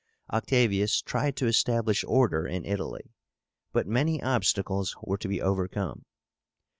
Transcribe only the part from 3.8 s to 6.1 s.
many obstacles were to be overcome.